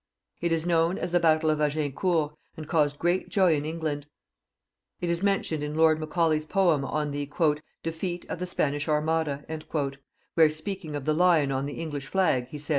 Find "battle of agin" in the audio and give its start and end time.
1.19-1.91